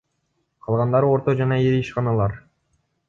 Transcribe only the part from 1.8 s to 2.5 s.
ишканалар.